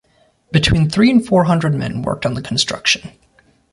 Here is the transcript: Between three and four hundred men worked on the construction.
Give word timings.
Between 0.51 0.89
three 0.89 1.11
and 1.11 1.23
four 1.23 1.43
hundred 1.43 1.75
men 1.75 2.01
worked 2.01 2.25
on 2.25 2.33
the 2.33 2.41
construction. 2.41 3.11